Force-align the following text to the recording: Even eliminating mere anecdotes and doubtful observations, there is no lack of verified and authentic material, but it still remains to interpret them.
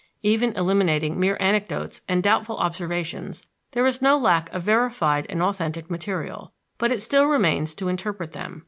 Even 0.23 0.53
eliminating 0.53 1.19
mere 1.19 1.37
anecdotes 1.39 2.01
and 2.09 2.23
doubtful 2.23 2.57
observations, 2.57 3.43
there 3.73 3.85
is 3.85 4.01
no 4.01 4.17
lack 4.17 4.51
of 4.51 4.63
verified 4.63 5.27
and 5.29 5.43
authentic 5.43 5.91
material, 5.91 6.53
but 6.79 6.91
it 6.91 7.03
still 7.03 7.25
remains 7.25 7.75
to 7.75 7.87
interpret 7.87 8.31
them. 8.31 8.59